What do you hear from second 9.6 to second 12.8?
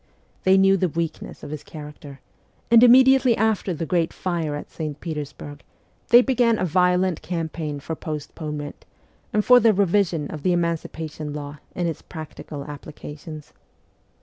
revision of the emancipation law in its practical